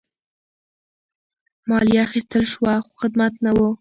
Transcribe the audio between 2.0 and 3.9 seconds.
اخیستل شوه خو خدمت نه وو.